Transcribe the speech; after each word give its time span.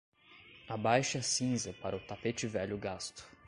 Abaixe 0.67 1.19
a 1.19 1.21
cinza 1.21 1.73
para 1.73 1.95
o 1.95 1.99
tapete 1.99 2.47
velho 2.47 2.75
gasto. 2.75 3.23